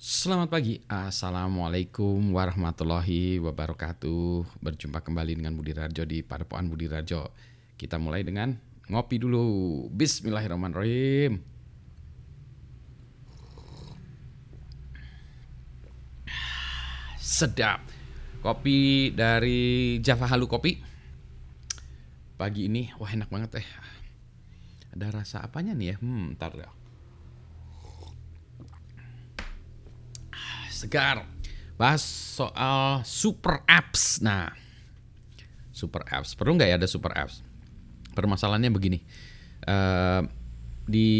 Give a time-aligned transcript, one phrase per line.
[0.00, 4.48] Selamat pagi, Assalamualaikum warahmatullahi wabarakatuh.
[4.64, 7.28] Berjumpa kembali dengan Budi Rajo di Padepokan Budi Rajo.
[7.76, 8.56] Kita mulai dengan
[8.88, 9.44] ngopi dulu.
[9.92, 11.44] Bismillahirrahmanirrahim.
[17.20, 17.84] Sedap.
[18.40, 20.80] Kopi dari Java Halu Kopi.
[22.40, 23.68] Pagi ini, wah enak banget eh
[24.96, 25.96] Ada rasa apanya nih ya?
[26.00, 26.79] Hmm, ntar ya
[30.80, 31.28] segar.
[31.76, 34.24] Bahas soal super apps.
[34.24, 34.52] Nah,
[35.72, 36.32] super apps.
[36.32, 37.44] Perlu nggak ya ada super apps?
[38.16, 38.98] Permasalahannya begini.
[39.64, 40.24] Uh,
[40.88, 41.10] di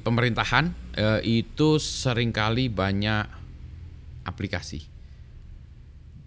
[0.00, 3.28] pemerintahan uh, itu sering kali banyak
[4.24, 4.88] aplikasi.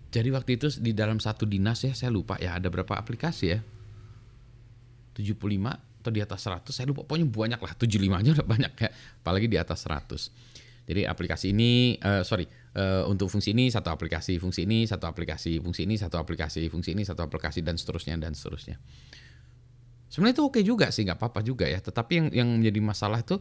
[0.08, 3.60] Jadi waktu itu di dalam satu dinas ya, saya lupa ya ada berapa aplikasi ya.
[5.18, 5.34] 75
[5.98, 7.74] atau di atas 100, saya lupa pokoknya banyak lah.
[7.76, 10.32] 75 aja udah banyak ya, apalagi di atas 100.
[10.88, 12.48] Jadi aplikasi ini, uh, sorry,
[12.80, 16.96] uh, untuk fungsi ini satu aplikasi, fungsi ini satu aplikasi, fungsi ini satu aplikasi, fungsi
[16.96, 18.80] ini satu aplikasi dan seterusnya dan seterusnya.
[20.08, 21.84] Sebenarnya itu oke juga sih, nggak apa-apa juga ya.
[21.84, 23.36] Tetapi yang yang menjadi masalah itu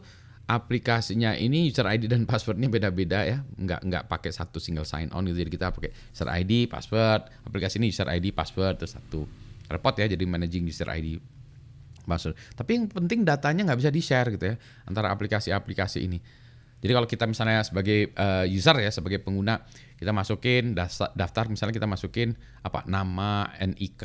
[0.47, 5.23] aplikasinya ini user ID dan passwordnya beda-beda ya, nggak nggak pakai satu single sign on
[5.31, 5.47] gitu.
[5.47, 9.23] Jadi kita pakai user ID, password, aplikasi ini user ID, password terus satu
[9.71, 10.11] repot ya.
[10.11, 11.15] Jadi managing user ID,
[12.03, 12.35] password.
[12.59, 16.19] Tapi yang penting datanya nggak bisa di share gitu ya antara aplikasi-aplikasi ini.
[16.77, 19.65] Jadi kalau kita misalnya sebagai uh, user ya, sebagai pengguna,
[19.97, 20.77] kita masukin
[21.17, 24.03] daftar, misalnya kita masukin apa nama, NIK,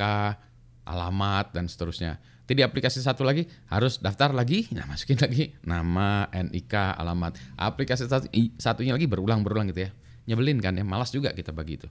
[0.89, 2.17] alamat dan seterusnya.
[2.43, 7.37] Jadi di aplikasi satu lagi harus daftar lagi, nah masukin lagi nama, NIK, alamat.
[7.55, 8.27] Aplikasi satu,
[8.59, 9.91] satunya lagi berulang-berulang gitu ya.
[10.27, 11.87] Nyebelin kan ya, malas juga kita bagi itu.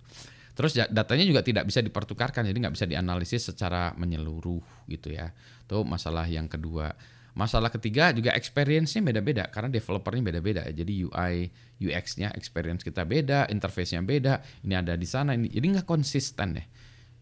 [0.52, 4.60] Terus datanya juga tidak bisa dipertukarkan, jadi nggak bisa dianalisis secara menyeluruh
[4.90, 5.32] gitu ya.
[5.64, 6.92] Itu masalah yang kedua.
[7.32, 10.68] Masalah ketiga juga experience-nya beda-beda karena developernya beda-beda.
[10.68, 11.48] Jadi UI
[11.80, 14.44] UX-nya experience kita beda, interface-nya beda.
[14.60, 15.48] Ini ada di sana ini.
[15.48, 16.64] Jadi nggak konsisten ya.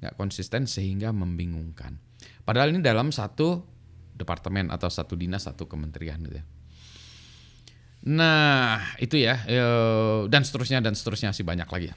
[0.03, 2.03] Nggak konsisten sehingga membingungkan.
[2.43, 3.63] Padahal ini dalam satu
[4.19, 6.45] departemen atau satu dinas, satu kementerian gitu ya.
[8.11, 9.47] Nah, itu ya.
[10.27, 11.97] Dan seterusnya dan seterusnya sih banyak lagi ya.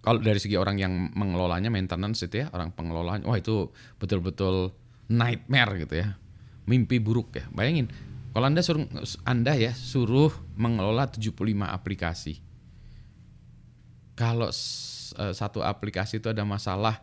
[0.00, 3.68] Kalau dari segi orang yang mengelolanya maintenance itu ya, orang pengelolanya, wah itu
[4.00, 4.72] betul-betul
[5.12, 6.16] nightmare gitu ya
[6.64, 7.44] mimpi buruk ya.
[7.52, 7.88] Bayangin,
[8.32, 8.84] kalau Anda suruh
[9.22, 11.32] Anda ya suruh mengelola 75
[11.64, 12.40] aplikasi.
[14.14, 17.02] Kalau uh, satu aplikasi itu ada masalah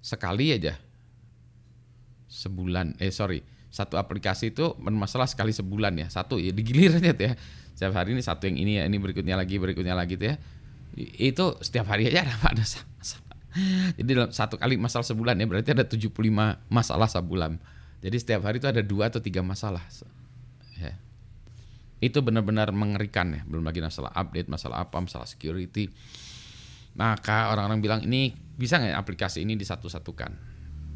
[0.00, 0.80] sekali aja
[2.30, 6.06] sebulan eh sorry satu aplikasi itu bermasalah sekali sebulan ya.
[6.10, 7.34] Satu ya digilir aja tuh ya.
[7.74, 10.36] Setiap hari ini satu yang ini ya ini berikutnya lagi berikutnya lagi tuh ya.
[11.16, 13.30] Itu setiap hari aja ada ada masalah
[13.98, 16.14] jadi dalam satu kali masalah sebulan ya berarti ada 75
[16.70, 17.58] masalah sebulan
[18.00, 19.84] jadi setiap hari itu ada dua atau tiga masalah.
[20.80, 20.96] Ya.
[22.00, 23.44] Itu benar-benar mengerikan ya.
[23.44, 25.92] Belum lagi masalah update, masalah apa, masalah security.
[26.96, 30.48] Maka orang-orang bilang ini bisa nggak aplikasi ini disatu-satukan?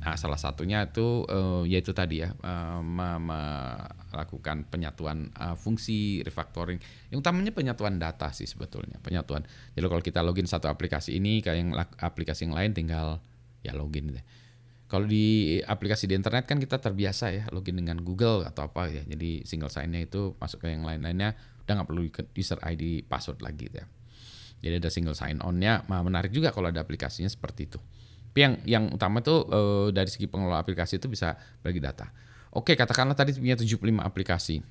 [0.05, 6.81] Nah, salah satunya itu uh, yaitu tadi ya uh, melakukan penyatuan uh, fungsi refactoring.
[7.13, 9.45] Yang utamanya penyatuan data sih sebetulnya penyatuan.
[9.77, 13.21] Jadi kalau kita login satu aplikasi ini kayak yang aplikasi yang lain tinggal
[13.65, 14.25] ya login deh
[14.95, 19.03] kalau di aplikasi di internet kan kita terbiasa ya login dengan Google atau apa ya.
[19.03, 21.35] Jadi single sign-nya itu masuk ke yang lain-lainnya
[21.67, 22.07] udah nggak perlu
[22.39, 23.91] user ID password lagi ya.
[24.63, 25.83] Jadi ada single sign on-nya.
[25.91, 27.83] Nah, menarik juga kalau ada aplikasinya seperti itu.
[28.31, 29.61] Tapi yang yang utama tuh e,
[29.91, 31.35] dari segi pengelola aplikasi itu bisa
[31.67, 32.15] bagi data.
[32.55, 34.63] Oke, katakanlah tadi punya 75 aplikasi.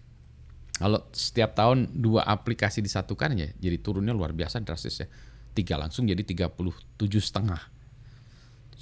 [0.79, 5.07] Kalau setiap tahun dua aplikasi disatukan ya, jadi turunnya luar biasa drastis ya.
[5.51, 6.55] Tiga langsung jadi 37
[7.19, 7.72] setengah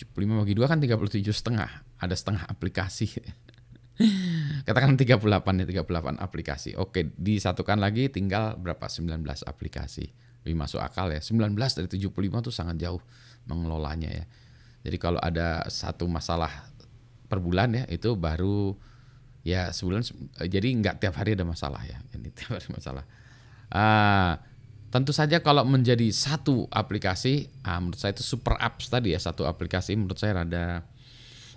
[0.07, 1.69] 75 bagi 2 kan 37 setengah.
[2.01, 3.07] Ada setengah aplikasi.
[4.67, 5.21] Katakan 38
[5.61, 6.69] ya, 38 aplikasi.
[6.77, 8.89] Oke, disatukan lagi tinggal berapa?
[8.89, 10.09] 19 aplikasi.
[10.41, 11.21] Lebih masuk akal ya.
[11.21, 13.01] 19 dari 75 itu sangat jauh
[13.45, 14.25] mengelolanya ya.
[14.81, 16.49] Jadi kalau ada satu masalah
[17.29, 18.73] per bulan ya, itu baru
[19.41, 20.05] ya sebulan
[20.37, 22.01] jadi nggak tiap hari ada masalah ya.
[22.17, 23.05] Ini tiap hari masalah.
[23.69, 24.41] Ah,
[24.91, 29.47] Tentu saja kalau menjadi satu aplikasi, ah, menurut saya itu super apps tadi ya satu
[29.47, 30.83] aplikasi menurut saya rada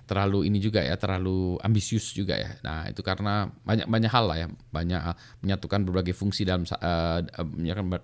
[0.07, 2.55] terlalu ini juga ya terlalu ambisius juga ya.
[2.63, 7.21] Nah itu karena banyak banyak hal lah ya banyak uh, menyatukan berbagai fungsi dalam uh,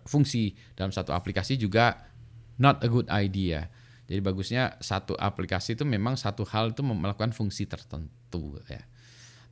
[0.08, 2.10] fungsi dalam satu aplikasi juga
[2.58, 3.70] not a good idea.
[4.10, 8.82] Jadi bagusnya satu aplikasi itu memang satu hal itu melakukan fungsi tertentu ya.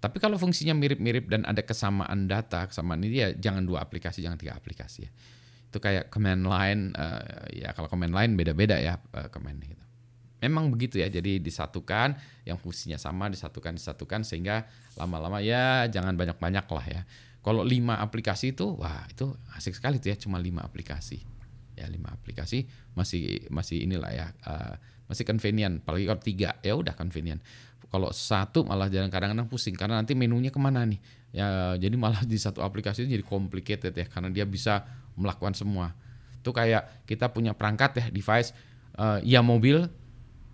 [0.02, 4.38] Tapi kalau fungsinya mirip-mirip dan ada kesamaan data, kesamaan ini ya jangan dua aplikasi, jangan
[4.40, 5.12] tiga aplikasi ya
[5.68, 9.78] itu kayak command line uh, ya kalau command line beda-beda ya uh, command gitu.
[10.38, 12.14] Memang begitu ya, jadi disatukan
[12.46, 17.02] yang fungsinya sama disatukan disatukan sehingga lama-lama ya jangan banyak-banyak lah ya.
[17.42, 21.18] Kalau lima aplikasi itu, wah itu asik sekali tuh ya, cuma lima aplikasi.
[21.74, 24.78] Ya lima aplikasi masih masih inilah ya, uh,
[25.10, 25.82] masih convenient.
[25.82, 27.42] Apalagi kalau tiga, ya udah convenient.
[27.88, 31.00] Kalau satu malah jarang kadang-kadang pusing karena nanti menunya ke mana nih?
[31.34, 34.86] Ya jadi malah di satu aplikasi jadi complicated ya karena dia bisa
[35.18, 35.92] melakukan semua.
[36.38, 38.54] Itu kayak kita punya perangkat ya device,
[38.94, 39.90] uh, ya mobil,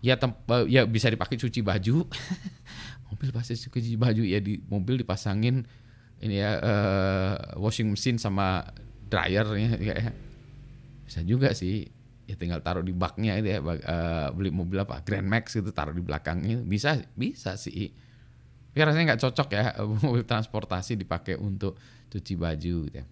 [0.00, 2.08] ya uh, ya bisa dipakai cuci baju.
[3.14, 5.62] mobil pasti cuci baju ya di mobil dipasangin
[6.19, 8.66] ini ya uh, washing machine sama
[9.06, 9.96] dryer ya, ya
[11.05, 11.87] bisa juga sih
[12.25, 15.93] ya tinggal taruh di baknya itu ya uh, beli mobil apa Grand Max gitu taruh
[15.93, 17.93] di belakangnya bisa bisa sih
[18.72, 19.64] tapi rasanya nggak cocok ya
[20.08, 21.76] mobil transportasi dipakai untuk
[22.10, 23.05] cuci baju gitu ya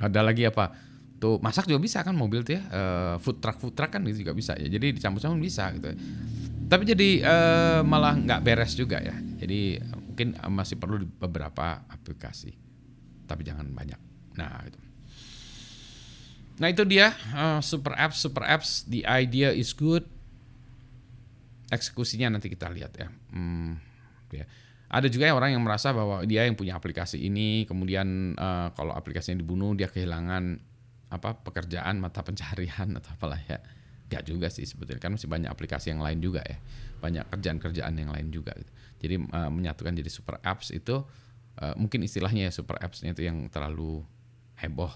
[0.00, 0.72] ada lagi apa?
[1.20, 2.62] Tuh masak juga bisa kan mobil tuh ya.
[2.72, 4.66] Uh, food truck food truck kan juga bisa ya.
[4.66, 5.92] Jadi dicampur-campur bisa gitu.
[6.70, 9.14] Tapi jadi uh, malah nggak beres juga ya.
[9.14, 12.56] Jadi mungkin masih perlu beberapa aplikasi.
[13.28, 14.00] Tapi jangan banyak.
[14.36, 14.80] Nah itu
[16.60, 17.16] nah itu dia.
[17.32, 18.84] Uh, super apps super apps.
[18.88, 20.04] The idea is good.
[21.72, 23.08] Eksekusinya nanti kita lihat ya.
[23.32, 23.78] Hmm,
[24.32, 24.44] ya
[24.90, 29.38] ada juga orang yang merasa bahwa dia yang punya aplikasi ini kemudian uh, kalau aplikasinya
[29.38, 30.58] dibunuh dia kehilangan
[31.14, 33.62] apa pekerjaan mata pencarian atau apalah ya.
[34.10, 36.58] Gak juga sih sebetulnya kan masih banyak aplikasi yang lain juga ya.
[36.98, 38.70] Banyak kerjaan-kerjaan yang lain juga gitu.
[39.00, 41.06] jadi uh, menyatukan jadi super apps itu
[41.62, 44.02] uh, mungkin istilahnya ya super appsnya itu yang terlalu
[44.58, 44.92] heboh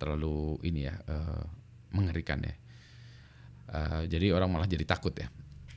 [0.00, 1.44] terlalu ini ya uh,
[1.92, 2.56] mengerikan ya.
[3.68, 5.28] Uh, jadi orang malah jadi takut ya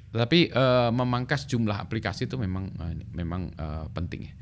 [0.10, 4.34] tapi uh, memangkas jumlah aplikasi itu memang uh, memang uh, penting ya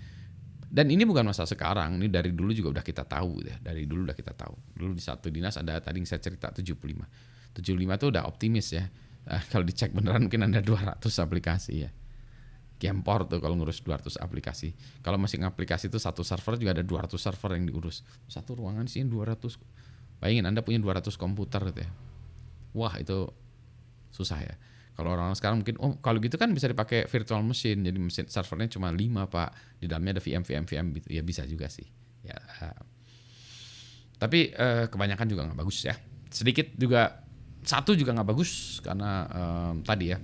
[0.68, 4.08] dan ini bukan masa sekarang ini dari dulu juga udah kita tahu ya dari dulu
[4.08, 7.28] udah kita tahu dulu di satu dinas ada tadi yang saya cerita 75
[7.58, 8.86] 75 tuh udah optimis ya.
[9.25, 11.92] Uh, kalau dicek beneran mungkin ada 200 aplikasi ya.
[12.78, 14.78] Gempor tuh kalau ngurus 200 aplikasi.
[15.02, 18.06] Kalau masing aplikasi itu satu server juga ada 200 server yang diurus.
[18.30, 20.22] Satu ruangan sih 200.
[20.22, 21.92] Bayangin Anda punya 200 komputer gitu ya.
[22.78, 23.34] Wah, itu
[24.14, 24.56] susah ya.
[24.98, 27.86] Kalau orang-orang sekarang mungkin oh kalau gitu kan bisa dipakai virtual machine.
[27.86, 29.50] Jadi mesin servernya cuma 5, Pak.
[29.78, 31.08] Di dalamnya ada VM VM VM gitu.
[31.14, 31.86] Ya bisa juga sih.
[32.26, 32.34] Ya.
[32.34, 32.82] Uh,
[34.18, 35.94] tapi uh, kebanyakan juga nggak bagus ya.
[36.34, 37.22] Sedikit juga
[37.62, 40.18] satu juga nggak bagus karena um, tadi ya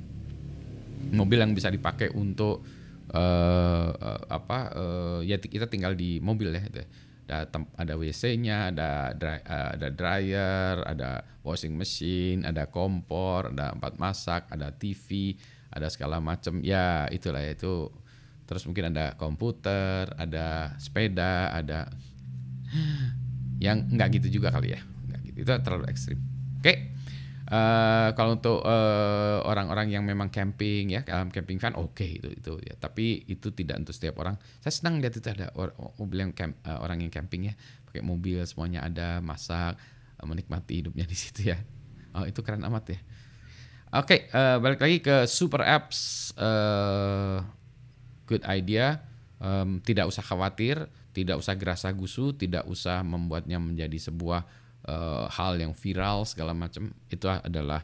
[1.14, 2.66] mobil yang bisa dipakai untuk
[3.14, 6.81] uh, uh, apa uh, ya kita tinggal di mobil ya gitu.
[7.24, 7.48] Ada
[7.80, 14.48] ada WC-nya ada dry, uh, ada dryer ada washing machine ada kompor ada empat masak
[14.52, 15.40] ada TV
[15.74, 17.90] ada segala macam ya itulah itu.
[18.46, 21.90] Terus mungkin ada komputer ada sepeda ada
[23.66, 24.81] yang nggak gitu juga kali ya.
[24.81, 25.38] Nggak gitu.
[25.42, 26.19] Itu terlalu ekstrim.
[26.62, 26.64] Oke.
[26.64, 26.78] okay.
[27.44, 32.31] Uh, kalau untuk uh, orang-orang yang memang camping ya dalam camping fan oke okay, itu
[32.31, 32.75] itu ya.
[32.80, 34.40] Tapi itu tidak untuk setiap orang.
[34.63, 35.51] Saya senang lihat itu ada
[36.00, 37.54] mobil yang camp, uh, orang yang camping ya.
[37.84, 39.75] Pakai mobil semuanya ada masak
[40.19, 41.60] uh, menikmati hidupnya di situ ya.
[42.16, 43.00] Oh itu keren amat ya.
[43.94, 47.44] Oke okay, uh, balik lagi ke super apps uh,
[48.24, 49.04] good idea.
[49.44, 54.48] Um, tidak usah khawatir tidak usah gerasa gusu tidak usah membuatnya menjadi sebuah
[54.88, 57.83] uh, hal yang viral segala macam itu adalah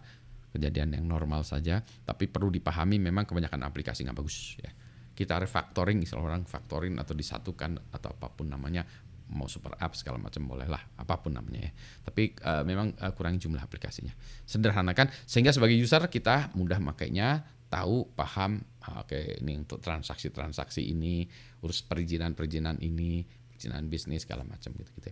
[0.50, 1.82] kejadian yang normal saja.
[1.82, 4.72] Tapi perlu dipahami memang kebanyakan aplikasi nggak bagus ya.
[5.14, 8.88] Kita refactoring misalnya orang factoring atau disatukan atau apa pun namanya
[9.30, 11.72] mau super app segala macam boleh lah apa pun namanya ya.
[12.08, 14.16] Tapi uh, memang uh, kurangi jumlah aplikasinya.
[14.48, 20.90] Sederhanakan sehingga sebagai user kita mudah makainya tahu paham oke okay, ini untuk transaksi transaksi
[20.90, 21.30] ini
[21.62, 23.22] urus perizinan perizinan ini
[23.54, 25.10] perizinan bisnis segala macam gitu gitu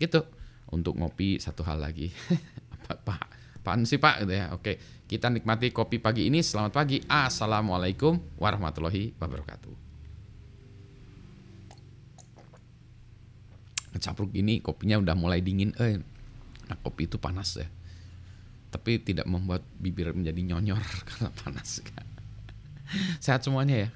[0.00, 0.20] gitu
[0.70, 2.10] untuk ngopi satu hal lagi.
[2.86, 3.22] Pak, Pak,
[3.66, 4.54] apaan sih Pak gitu ya.
[4.54, 4.78] Oke,
[5.10, 6.38] kita nikmati kopi pagi ini.
[6.38, 7.02] Selamat pagi.
[7.10, 9.74] Assalamualaikum warahmatullahi wabarakatuh.
[13.90, 15.74] Ngecapruk gini kopinya udah mulai dingin.
[15.82, 15.98] Eh,
[16.70, 17.66] nah kopi itu panas ya.
[18.70, 20.78] Tapi tidak membuat bibir menjadi nyonyor
[21.10, 21.82] karena panas.
[23.18, 23.90] Sehat semuanya ya.